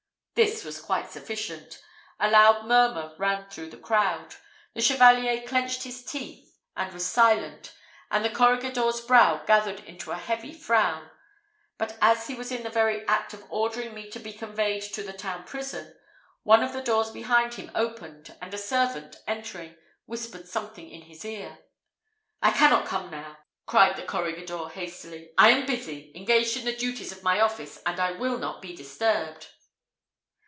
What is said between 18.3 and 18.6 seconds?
and a